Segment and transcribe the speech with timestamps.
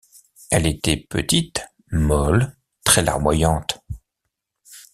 [0.49, 3.83] Elle était petite, molle, très-larmoyante.